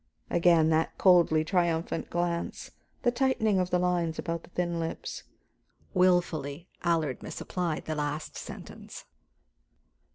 Again 0.31 0.69
that 0.69 0.97
coldly 0.97 1.43
triumphant 1.45 2.09
glance, 2.09 2.71
the 3.03 3.11
tightening 3.11 3.59
of 3.59 3.69
the 3.69 3.77
lines 3.77 4.17
about 4.17 4.41
the 4.41 4.49
thin 4.49 4.79
lips. 4.79 5.25
Wilfully 5.93 6.67
Allard 6.81 7.21
misapplied 7.21 7.85
the 7.85 7.93
last 7.93 8.35
sentence. 8.35 9.05